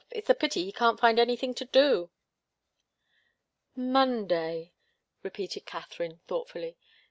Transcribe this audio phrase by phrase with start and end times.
[0.09, 2.09] It's a pity he can't find anything to do."
[3.75, 4.73] "Monday,"
[5.21, 6.75] repeated Katharine, thoughtfully.